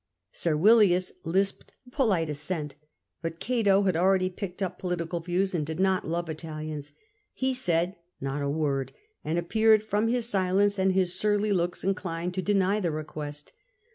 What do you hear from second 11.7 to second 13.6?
inclined to deny the request.